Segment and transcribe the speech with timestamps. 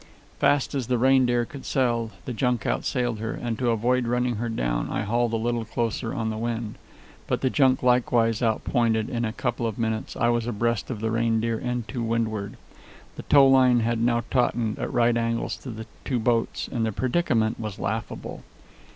[0.39, 4.49] Fast as the Reindeer could sail, the junk outsailed her; and to avoid running her
[4.49, 6.79] down I hauled a little closer on the wind.
[7.27, 11.01] But the junk likewise outpointed, and in a couple of minutes I was abreast of
[11.01, 12.57] the Reindeer and to windward.
[13.15, 16.91] The tow line had now tautened, at right angles to the two boats, and the
[16.91, 18.41] predicament was laughable.